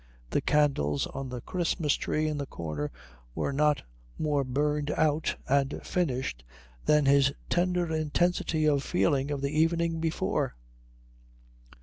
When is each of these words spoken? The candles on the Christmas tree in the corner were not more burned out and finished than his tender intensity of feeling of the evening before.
The 0.31 0.41
candles 0.41 1.05
on 1.05 1.29
the 1.29 1.41
Christmas 1.41 1.93
tree 1.93 2.27
in 2.27 2.39
the 2.39 2.47
corner 2.47 2.89
were 3.35 3.53
not 3.53 3.83
more 4.17 4.43
burned 4.43 4.89
out 4.89 5.35
and 5.47 5.79
finished 5.85 6.43
than 6.85 7.05
his 7.05 7.33
tender 7.51 7.93
intensity 7.93 8.65
of 8.67 8.81
feeling 8.83 9.29
of 9.29 9.41
the 9.41 9.51
evening 9.55 9.99
before. 9.99 10.55